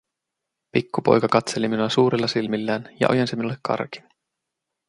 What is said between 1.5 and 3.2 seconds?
minua suurilla silmillään ja